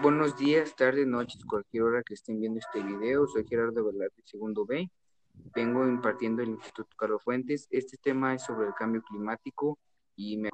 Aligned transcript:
Buenos 0.00 0.36
días, 0.36 0.76
tardes, 0.76 1.08
noches, 1.08 1.44
cualquier 1.44 1.82
hora 1.82 2.02
que 2.04 2.14
estén 2.14 2.38
viendo 2.38 2.60
este 2.60 2.80
video. 2.80 3.26
Soy 3.26 3.44
Gerardo 3.48 3.84
Velarde, 3.84 4.22
segundo 4.24 4.64
B. 4.64 4.88
Vengo 5.56 5.84
impartiendo 5.88 6.40
el 6.40 6.50
Instituto 6.50 6.96
Carlos 6.96 7.20
Fuentes. 7.24 7.66
Este 7.68 7.96
tema 7.96 8.32
es 8.32 8.44
sobre 8.44 8.68
el 8.68 8.74
cambio 8.74 9.02
climático 9.02 9.76
y 10.14 10.36
mi 10.36 10.50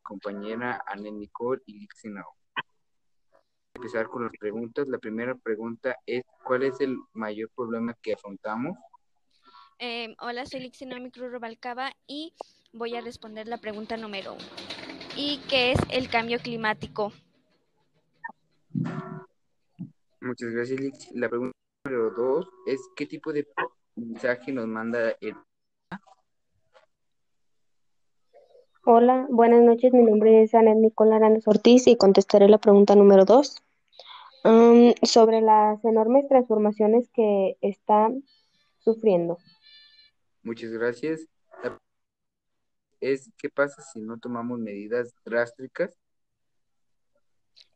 compañera 0.00 0.82
Anel 0.86 1.18
Nicole 1.18 1.60
y 1.66 1.80
Lixinao. 1.80 2.34
Empezar 3.74 4.08
con 4.08 4.22
las 4.22 4.32
preguntas. 4.40 4.88
La 4.88 4.96
primera 4.96 5.34
pregunta 5.34 5.94
es, 6.06 6.24
¿cuál 6.42 6.62
es 6.62 6.80
el 6.80 6.96
mayor 7.12 7.50
problema 7.54 7.94
que 8.00 8.14
afrontamos? 8.14 8.78
Eh, 9.78 10.16
hola, 10.18 10.46
soy 10.46 10.60
Lixinao 10.60 10.98
Micro 10.98 11.28
Robalcaba 11.28 11.92
y 12.06 12.32
voy 12.72 12.96
a 12.96 13.02
responder 13.02 13.48
la 13.48 13.58
pregunta 13.58 13.98
número 13.98 14.32
uno. 14.32 14.44
¿Y 15.14 15.40
qué 15.50 15.72
es 15.72 15.78
el 15.90 16.08
cambio 16.08 16.38
climático? 16.38 17.12
Muchas 20.20 20.50
gracias, 20.50 20.80
Lix. 20.80 21.10
La 21.12 21.28
pregunta 21.28 21.56
número 21.84 22.10
dos 22.10 22.48
es, 22.66 22.80
¿qué 22.96 23.06
tipo 23.06 23.32
de 23.32 23.46
mensaje 23.96 24.52
nos 24.52 24.66
manda 24.66 25.10
el... 25.20 25.34
Hola, 28.84 29.26
buenas 29.30 29.62
noches. 29.62 29.92
Mi 29.92 30.02
nombre 30.02 30.42
es 30.42 30.54
Anet 30.54 30.76
Nicola 30.76 31.16
Aranes 31.16 31.46
Ortiz 31.46 31.86
y 31.86 31.96
contestaré 31.96 32.48
la 32.48 32.58
pregunta 32.58 32.94
número 32.94 33.24
dos 33.24 33.62
um, 34.44 34.92
sobre 35.02 35.40
las 35.40 35.84
enormes 35.84 36.26
transformaciones 36.28 37.08
que 37.12 37.56
está 37.60 38.10
sufriendo. 38.78 39.38
Muchas 40.42 40.70
gracias. 40.70 41.26
Es, 43.00 43.30
¿qué 43.36 43.48
pasa 43.48 43.80
si 43.82 44.00
no 44.00 44.18
tomamos 44.18 44.58
medidas 44.58 45.14
drásticas? 45.24 45.96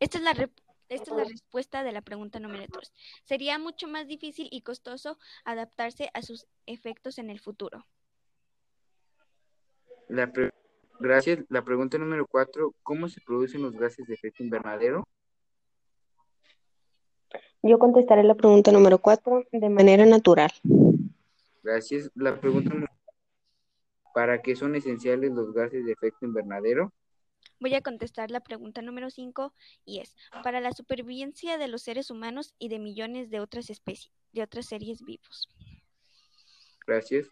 Esta 0.00 0.19
es 0.19 0.24
la, 0.24 0.50
esta 0.95 1.11
es 1.11 1.17
la 1.17 1.25
respuesta 1.25 1.83
de 1.83 1.93
la 1.93 2.03
pregunta 2.03 2.41
número 2.41 2.65
3. 2.71 2.93
Sería 3.25 3.59
mucho 3.59 3.89
más 3.89 4.07
difícil 4.07 4.48
y 4.51 4.62
costoso 4.62 5.19
adaptarse 5.45 6.11
a 6.15 6.23
sus 6.23 6.47
efectos 6.67 7.19
en 7.19 7.31
el 7.31 7.41
futuro. 7.41 7.87
La 10.09 10.31
Gracias. 11.01 11.45
La 11.48 11.65
pregunta 11.65 11.98
número 11.98 12.27
4. 12.27 12.75
¿Cómo 12.83 13.09
se 13.09 13.20
producen 13.20 13.63
los 13.63 13.73
gases 13.73 14.07
de 14.07 14.15
efecto 14.15 14.45
invernadero? 14.45 15.05
Yo 17.63 17.79
contestaré 17.79 18.23
la 18.23 18.35
pregunta 18.35 18.70
número 18.70 18.98
4 18.98 19.45
de 19.51 19.69
manera 19.69 20.07
natural. 20.07 20.51
Gracias. 21.63 22.11
La 22.15 22.39
pregunta 22.39 22.70
número 22.70 22.93
¿Para 24.15 24.43
qué 24.43 24.55
son 24.55 24.75
esenciales 24.75 25.33
los 25.33 25.53
gases 25.53 25.85
de 25.87 25.93
efecto 25.93 26.27
invernadero? 26.27 26.93
Voy 27.61 27.75
a 27.75 27.81
contestar 27.81 28.31
la 28.31 28.41
pregunta 28.41 28.83
número 28.83 29.11
5 29.11 29.55
y 29.85 30.01
es, 30.01 30.17
para 30.43 30.61
la 30.61 30.73
supervivencia 30.73 31.59
de 31.59 31.69
los 31.69 31.83
seres 31.83 32.11
humanos 32.11 32.55
y 32.59 32.69
de 32.69 32.79
millones 32.79 33.31
de 33.31 33.41
otras 33.41 33.71
especies, 33.71 34.12
de 34.33 34.43
otras 34.43 34.67
series 34.67 35.03
vivos. 35.05 35.48
Gracias. 36.87 37.29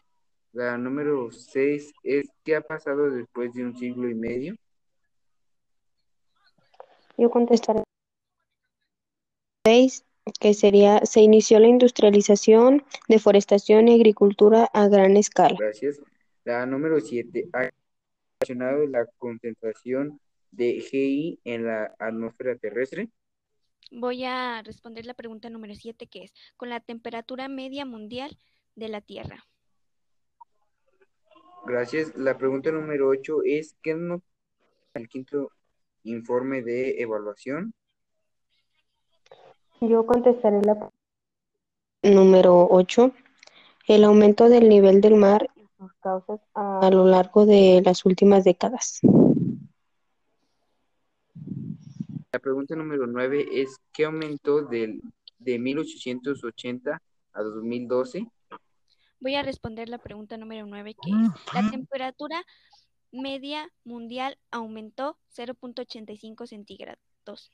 La 0.53 0.77
número 0.79 1.31
6 1.31 1.93
es, 2.03 2.29
¿qué 2.45 2.57
ha 2.57 2.61
pasado 2.61 3.11
después 3.11 3.53
de 3.55 3.65
un 3.65 3.77
siglo 3.77 4.09
y 4.09 4.15
medio? 4.15 4.57
Yo 7.17 7.31
contestaré 7.31 7.83
6, 9.65 10.05
que 10.41 10.55
sería, 10.55 11.05
se 11.05 11.21
inició 11.21 11.59
la 11.61 11.69
industrialización, 11.69 12.85
deforestación 13.09 13.89
y 13.89 13.95
agricultura 13.95 14.69
a 14.73 14.89
gran 14.89 15.17
escala. 15.17 15.57
Gracias. 15.59 16.01
La 16.45 16.67
número 16.67 17.01
7, 17.01 17.49
relacionado 18.41 18.87
la 18.87 19.07
concentración 19.19 20.21
de 20.51 20.81
GI 20.81 21.41
en 21.45 21.67
la 21.67 21.95
atmósfera 21.99 22.57
terrestre? 22.57 23.11
Voy 23.93 24.25
a 24.25 24.63
responder 24.63 25.05
la 25.05 25.15
pregunta 25.15 25.51
número 25.51 25.75
7, 25.75 26.07
que 26.07 26.25
es 26.25 26.33
con 26.57 26.71
la 26.71 26.81
temperatura 26.81 27.49
media 27.49 27.85
mundial 27.85 28.37
de 28.77 28.89
la 28.89 29.01
Tierra. 29.01 29.45
Gracias. 31.67 32.17
La 32.17 32.39
pregunta 32.39 32.73
número 32.73 33.09
8 33.09 33.41
es, 33.45 33.77
¿qué 33.83 33.95
nos 33.95 34.23
el 34.95 35.09
quinto 35.09 35.51
informe 36.05 36.63
de 36.63 37.01
evaluación? 37.03 37.75
Yo 39.81 40.07
contestaré 40.07 40.63
la 40.63 40.91
número 42.03 42.67
8. 42.71 43.13
El 43.87 44.05
aumento 44.05 44.49
del 44.49 44.69
nivel 44.69 45.01
del 45.01 45.17
mar 45.17 45.50
sus 45.81 45.93
causas 45.95 46.41
a 46.55 46.91
lo 46.91 47.07
largo 47.07 47.47
de 47.47 47.81
las 47.85 48.05
últimas 48.05 48.45
décadas. 48.45 49.01
La 52.33 52.39
pregunta 52.39 52.77
número 52.77 53.07
9 53.07 53.49
es, 53.51 53.81
¿qué 53.93 54.05
aumentó 54.05 54.63
del, 54.63 55.01
de 55.39 55.59
1880 55.59 57.03
a 57.33 57.43
2012? 57.43 58.27
Voy 59.21 59.35
a 59.35 59.43
responder 59.43 59.89
la 59.89 59.99
pregunta 59.99 60.37
número 60.37 60.67
9, 60.67 60.95
que 60.95 61.11
es, 61.11 61.55
la 61.55 61.71
temperatura 61.71 62.45
media 63.11 63.69
mundial 63.85 64.39
aumentó 64.51 65.19
0.85 65.35 66.47
centígrados. 66.47 67.51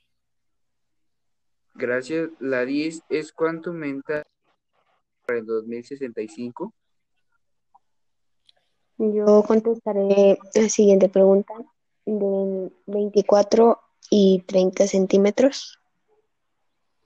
Gracias. 1.75 2.29
La 2.39 2.65
10 2.65 3.03
es, 3.09 3.31
¿cuánto 3.31 3.69
aumenta 3.69 4.27
para 5.25 5.39
el 5.39 5.45
2065? 5.45 6.73
Yo 8.97 9.43
contestaré 9.43 10.39
la 10.55 10.69
siguiente 10.69 11.07
pregunta 11.07 11.53
de 12.05 12.71
24 12.87 13.79
y 14.09 14.43
30 14.47 14.87
centímetros. 14.87 15.79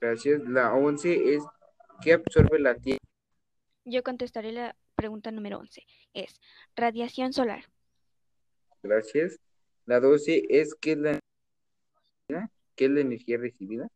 Gracias. 0.00 0.40
La 0.44 0.72
11 0.74 1.34
es, 1.34 1.44
¿qué 2.00 2.14
absorbe 2.14 2.58
la 2.58 2.74
Tierra? 2.76 2.98
Yo 3.84 4.02
contestaré 4.02 4.52
la 4.52 4.74
pregunta 4.94 5.30
número 5.30 5.58
11. 5.58 5.84
Es 6.14 6.40
radiación 6.76 7.32
solar. 7.32 7.64
Gracias. 8.82 9.38
La 9.84 10.00
12 10.00 10.44
es, 10.48 10.74
¿qué 10.74 10.92
es 10.92 10.98
la, 10.98 11.20
¿qué 12.74 12.84
es 12.86 12.90
la 12.90 13.00
energía 13.00 13.36
recibida? 13.36 13.88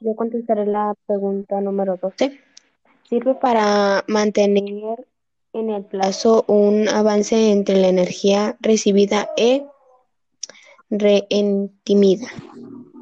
Yo 0.00 0.14
contestaré 0.16 0.66
la 0.66 0.94
pregunta 1.06 1.60
número 1.60 1.96
12. 1.96 2.40
Sirve 3.08 3.34
para 3.36 4.04
mantener 4.08 5.06
en 5.52 5.70
el 5.70 5.84
plazo 5.84 6.44
un 6.48 6.88
avance 6.88 7.50
entre 7.50 7.76
la 7.76 7.88
energía 7.88 8.56
recibida 8.60 9.28
e 9.36 9.66
reentimida. 10.90 12.28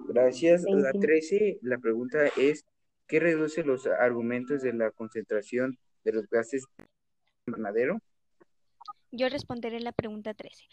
Gracias. 0.09 0.65
La 0.69 0.93
13, 0.93 1.59
la 1.63 1.79
pregunta 1.79 2.27
es, 2.37 2.65
¿qué 3.07 3.21
reduce 3.21 3.63
los 3.63 3.87
argumentos 3.87 4.63
de 4.63 4.73
la 4.73 4.91
concentración 4.91 5.79
de 6.05 6.13
los 6.13 6.29
gases 6.29 6.65
invernadero? 7.47 8.01
Yo 9.13 9.29
responderé 9.29 9.81
la 9.81 9.93
pregunta 9.93 10.35
13, 10.35 10.65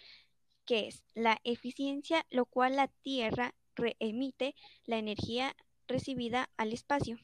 que 0.65 0.87
es 0.87 1.03
la 1.13 1.39
eficiencia, 1.43 2.25
lo 2.29 2.45
cual 2.45 2.75
la 2.75 2.87
Tierra 3.01 3.53
reemite 3.75 4.55
la 4.85 4.97
energía 4.97 5.55
recibida 5.87 6.49
al 6.57 6.73
espacio. 6.73 7.17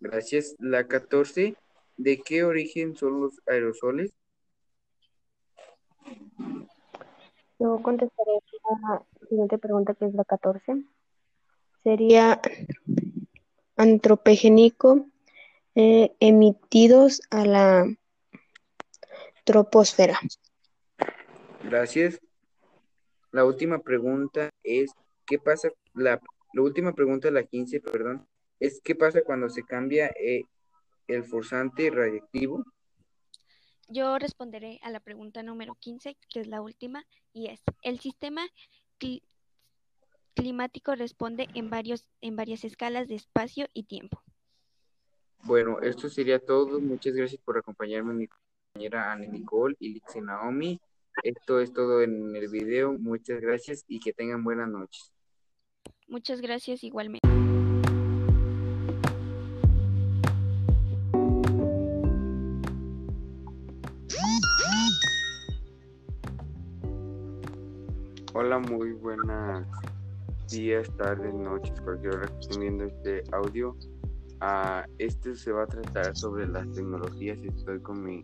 Gracias. 0.00 0.54
La 0.58 0.86
14, 0.86 1.56
¿De 2.00 2.16
qué 2.16 2.44
origen 2.44 2.96
son 2.96 3.20
los 3.20 3.42
aerosoles? 3.46 4.10
Yo 7.58 7.78
contestaré 7.82 8.30
la 8.80 9.02
siguiente 9.28 9.58
pregunta, 9.58 9.92
que 9.92 10.06
es 10.06 10.14
la 10.14 10.24
14. 10.24 10.82
Sería 11.84 12.40
antropogénico 13.76 15.08
eh, 15.74 16.16
emitidos 16.20 17.20
a 17.28 17.44
la 17.44 17.86
troposfera. 19.44 20.18
Gracias. 21.64 22.18
La 23.30 23.44
última 23.44 23.80
pregunta 23.80 24.48
es, 24.62 24.90
¿qué 25.26 25.38
pasa? 25.38 25.68
La, 25.92 26.18
la 26.54 26.62
última 26.62 26.94
pregunta, 26.94 27.30
la 27.30 27.42
15, 27.42 27.78
perdón, 27.80 28.26
es 28.58 28.80
¿qué 28.82 28.94
pasa 28.94 29.20
cuando 29.20 29.50
se 29.50 29.64
cambia 29.64 30.10
eh, 30.18 30.44
el 31.14 31.24
forzante 31.24 31.90
radiactivo? 31.90 32.64
Yo 33.88 34.18
responderé 34.18 34.78
a 34.82 34.90
la 34.90 35.00
pregunta 35.00 35.42
número 35.42 35.74
15, 35.74 36.16
que 36.32 36.40
es 36.40 36.46
la 36.46 36.60
última, 36.60 37.04
y 37.32 37.48
es, 37.48 37.60
el 37.82 37.98
sistema 37.98 38.46
climático 40.34 40.94
responde 40.94 41.48
en, 41.54 41.70
varios, 41.70 42.06
en 42.20 42.36
varias 42.36 42.64
escalas 42.64 43.08
de 43.08 43.16
espacio 43.16 43.66
y 43.74 43.84
tiempo. 43.84 44.22
Bueno, 45.42 45.80
esto 45.80 46.08
sería 46.08 46.38
todo. 46.38 46.80
Muchas 46.80 47.14
gracias 47.14 47.40
por 47.42 47.58
acompañarme, 47.58 48.14
mi 48.14 48.28
compañera 48.28 49.12
Anne 49.12 49.28
Nicole 49.28 49.76
y 49.80 49.94
Lixi 49.94 50.20
Naomi. 50.20 50.80
Esto 51.24 51.60
es 51.60 51.72
todo 51.72 52.02
en 52.02 52.34
el 52.36 52.48
video. 52.48 52.92
Muchas 52.92 53.40
gracias 53.40 53.84
y 53.88 54.00
que 54.00 54.12
tengan 54.12 54.44
buenas 54.44 54.68
noches. 54.68 55.12
Muchas 56.08 56.40
gracias 56.40 56.84
igualmente. 56.84 57.29
Hola, 68.32 68.60
muy 68.60 68.92
buenas 68.92 69.66
días, 70.48 70.88
tardes, 70.96 71.34
noches, 71.34 71.80
cualquier 71.80 72.14
hora 72.14 72.28
que 72.28 72.38
estén 72.38 72.60
viendo 72.60 72.84
este 72.84 73.24
audio. 73.32 73.76
Uh, 74.40 74.88
este 74.98 75.34
se 75.34 75.50
va 75.50 75.64
a 75.64 75.66
tratar 75.66 76.16
sobre 76.16 76.46
las 76.46 76.70
tecnologías 76.70 77.38
y 77.42 77.48
estoy 77.48 77.80
con 77.80 78.04
mi 78.04 78.22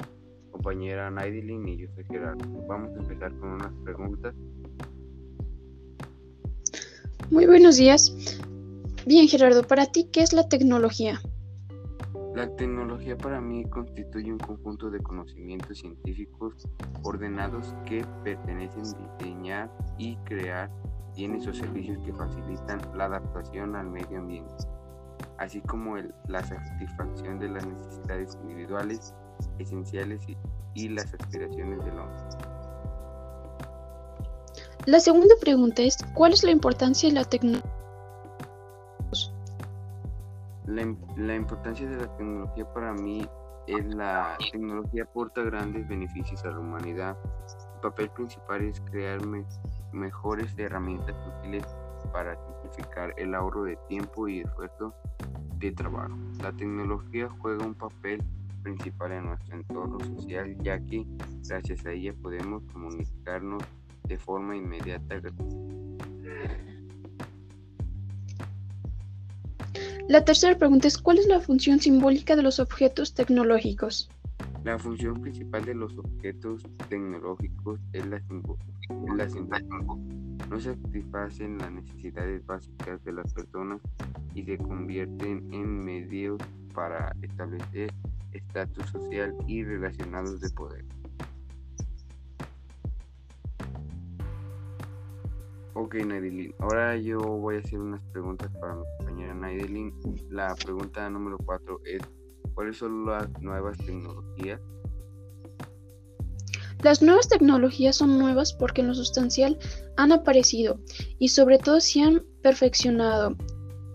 compañera 0.52 1.10
Naidilin 1.10 1.66
y 1.66 1.78
yo 1.78 1.88
soy 1.96 2.04
Gerardo. 2.04 2.44
Vamos 2.68 2.92
a 2.96 3.02
empezar 3.02 3.36
con 3.40 3.54
unas 3.54 3.72
preguntas. 3.82 4.32
Muy 7.32 7.46
buenos 7.46 7.76
días. 7.76 8.14
Bien, 9.06 9.26
Gerardo, 9.26 9.64
para 9.64 9.86
ti, 9.86 10.08
¿qué 10.12 10.22
es 10.22 10.32
la 10.32 10.48
tecnología? 10.48 11.20
La 12.36 12.54
tecnología 12.54 13.16
para 13.16 13.40
mí 13.40 13.64
constituye 13.64 14.30
un 14.30 14.38
conjunto 14.38 14.90
de 14.90 14.98
conocimientos 14.98 15.78
científicos 15.78 16.68
ordenados 17.02 17.74
que 17.86 18.04
pertenecen 18.24 18.82
a 18.82 19.18
diseñar 19.18 19.70
y 19.96 20.16
crear 20.16 20.70
bienes 21.14 21.46
o 21.46 21.54
servicios 21.54 21.96
que 22.04 22.12
facilitan 22.12 22.78
la 22.94 23.06
adaptación 23.06 23.74
al 23.74 23.88
medio 23.88 24.18
ambiente, 24.18 24.52
así 25.38 25.62
como 25.62 25.96
la 26.28 26.44
satisfacción 26.44 27.38
de 27.38 27.48
las 27.48 27.66
necesidades 27.66 28.36
individuales, 28.42 29.14
esenciales 29.58 30.20
y, 30.28 30.36
y 30.74 30.90
las 30.90 31.14
aspiraciones 31.14 31.82
del 31.86 31.98
hombre. 31.98 32.18
La 34.84 35.00
segunda 35.00 35.34
pregunta 35.40 35.80
es, 35.80 35.96
¿cuál 36.12 36.34
es 36.34 36.44
la 36.44 36.50
importancia 36.50 37.08
de 37.08 37.14
la 37.14 37.24
tecnología? 37.24 37.75
La, 40.76 41.34
importancia 41.34 41.88
de 41.88 41.96
la 41.96 42.16
tecnología 42.18 42.70
para 42.74 42.92
mí 42.92 43.26
es 43.66 43.82
la 43.94 44.36
tecnología 44.52 45.04
aporta 45.04 45.40
grandes 45.40 45.88
beneficios 45.88 46.44
a 46.44 46.50
la 46.50 46.58
humanidad. 46.58 47.16
El 47.76 47.80
papel 47.80 48.10
principal 48.10 48.62
es 48.62 48.78
crear 48.82 49.20
mejores 49.92 50.52
herramientas 50.58 51.16
útiles 51.26 51.64
para 52.12 52.36
simplificar 52.36 53.14
el 53.16 53.34
ahorro 53.34 53.64
de 53.64 53.78
tiempo 53.88 54.28
y 54.28 54.40
esfuerzo 54.40 54.94
de 55.56 55.72
trabajo. 55.72 56.14
La 56.42 56.52
tecnología 56.52 57.30
juega 57.40 57.64
un 57.64 57.74
papel 57.74 58.22
principal 58.62 59.12
en 59.12 59.24
nuestro 59.28 59.56
entorno 59.56 59.98
social 60.00 60.58
ya 60.62 60.78
que 60.78 61.06
gracias 61.48 61.86
a 61.86 61.92
ella 61.92 62.12
podemos 62.20 62.62
comunicarnos 62.70 63.62
de 64.04 64.18
forma 64.18 64.54
inmediata 64.54 65.22
La 70.08 70.24
tercera 70.24 70.56
pregunta 70.56 70.86
es, 70.86 70.98
¿cuál 70.98 71.18
es 71.18 71.26
la 71.26 71.40
función 71.40 71.80
simbólica 71.80 72.36
de 72.36 72.42
los 72.42 72.60
objetos 72.60 73.12
tecnológicos? 73.12 74.08
La 74.62 74.78
función 74.78 75.20
principal 75.20 75.64
de 75.64 75.74
los 75.74 75.98
objetos 75.98 76.62
tecnológicos 76.88 77.80
es 77.92 78.06
la, 78.06 78.22
la 79.16 79.60
No 80.48 80.60
satisfacen 80.60 81.58
las 81.58 81.72
necesidades 81.72 82.46
básicas 82.46 83.02
de 83.04 83.12
las 83.14 83.32
personas 83.32 83.80
y 84.32 84.44
se 84.44 84.56
convierten 84.58 85.52
en 85.52 85.84
medios 85.84 86.40
para 86.72 87.12
establecer 87.22 87.92
estatus 88.32 88.88
social 88.90 89.34
y 89.48 89.64
relacionados 89.64 90.40
de 90.40 90.50
poder. 90.50 90.84
Ok, 95.78 95.96
Nadelin. 95.96 96.54
Ahora 96.58 96.96
yo 96.96 97.18
voy 97.18 97.56
a 97.56 97.58
hacer 97.58 97.78
unas 97.78 98.00
preguntas 98.10 98.50
para 98.58 98.76
mi 98.76 98.84
compañera 98.96 99.34
Nadelin. 99.34 99.92
La 100.30 100.54
pregunta 100.54 101.10
número 101.10 101.36
4 101.44 101.80
es, 101.84 102.00
¿cuáles 102.54 102.78
son 102.78 103.04
las 103.04 103.28
nuevas 103.42 103.76
tecnologías? 103.76 104.58
Las 106.82 107.02
nuevas 107.02 107.28
tecnologías 107.28 107.96
son 107.96 108.18
nuevas 108.18 108.54
porque 108.54 108.80
en 108.80 108.88
lo 108.88 108.94
sustancial 108.94 109.58
han 109.98 110.12
aparecido 110.12 110.80
y 111.18 111.28
sobre 111.28 111.58
todo 111.58 111.78
se 111.80 112.00
han 112.00 112.24
perfeccionado, 112.42 113.36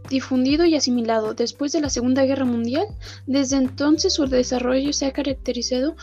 difundido 0.08 0.66
y 0.66 0.76
asimilado 0.76 1.34
después 1.34 1.72
de 1.72 1.82
la 1.82 1.90
Segunda 1.90 2.26
Guerra 2.26 2.46
Mundial. 2.46 2.86
Desde 3.26 3.58
entonces 3.58 4.14
su 4.14 4.28
desarrollo 4.28 4.94
se 4.94 5.08
ha 5.08 5.14
caracterizado 5.14 5.96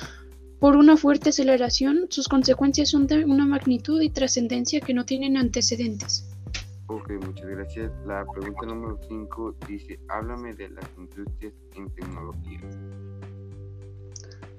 por 0.60 0.76
una 0.76 0.96
fuerte 0.96 1.28
aceleración, 1.30 2.06
sus 2.10 2.28
consecuencias 2.28 2.90
son 2.90 3.06
de 3.06 3.24
una 3.24 3.46
magnitud 3.46 4.00
y 4.02 4.10
trascendencia 4.10 4.80
que 4.80 4.92
no 4.92 5.04
tienen 5.04 5.36
antecedentes. 5.36 6.28
Ok, 6.88 7.10
muchas 7.24 7.46
gracias. 7.46 7.92
La 8.06 8.26
pregunta 8.26 8.66
número 8.66 8.98
5 9.08 9.56
dice, 9.68 10.00
háblame 10.08 10.54
de 10.54 10.70
las 10.70 10.84
industrias 10.96 11.52
en 11.76 11.90
tecnología. 11.90 12.60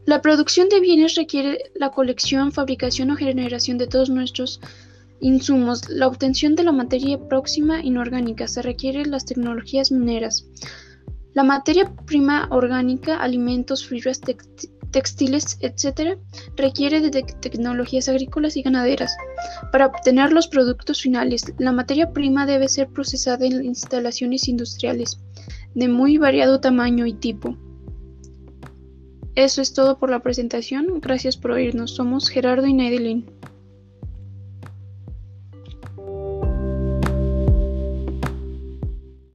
La 0.06 0.22
producción 0.22 0.70
de 0.70 0.80
bienes 0.80 1.16
requiere 1.16 1.72
la 1.76 1.92
colección, 1.92 2.52
fabricación 2.52 3.12
o 3.12 3.18
generación 3.18 3.78
de 3.78 3.88
todos 3.88 4.10
nuestros 4.10 4.62
insumos. 5.20 5.90
La 5.90 6.08
obtención 6.08 6.56
de 6.56 6.64
la 6.64 6.72
materia 6.72 7.20
próxima 7.28 7.84
inorgánica 7.84 8.48
se 8.48 8.62
requiere 8.62 9.06
las 9.06 9.26
tecnologías 9.26 9.92
mineras. 9.92 10.48
La 11.34 11.44
materia 11.44 11.94
prima 12.06 12.48
orgánica, 12.52 13.18
alimentos, 13.18 13.86
fibras, 13.86 14.22
textiles, 14.22 14.79
textiles, 14.92 15.58
etc., 15.62 16.18
requiere 16.56 17.02
de 17.02 17.10
tecnologías 17.42 18.10
agrícolas 18.10 18.58
y 18.58 18.62
ganaderas. 18.62 19.16
Para 19.72 19.88
obtener 19.88 20.32
los 20.32 20.48
productos 20.48 21.02
finales, 21.02 21.44
la 21.58 21.72
materia 21.72 22.12
prima 22.12 22.46
debe 22.46 22.68
ser 22.68 22.90
procesada 22.90 23.46
en 23.46 23.64
instalaciones 23.64 24.48
industriales 24.48 25.20
de 25.76 25.88
muy 25.88 26.18
variado 26.18 26.60
tamaño 26.60 27.06
y 27.06 27.14
tipo. 27.14 27.58
Eso 29.36 29.62
es 29.62 29.74
todo 29.74 30.00
por 30.00 30.10
la 30.10 30.20
presentación. 30.20 31.00
Gracias 31.00 31.38
por 31.38 31.52
oírnos. 31.52 31.96
Somos 31.96 32.30
Gerardo 32.30 32.68
y 32.68 32.74
Nedelin. 32.74 33.39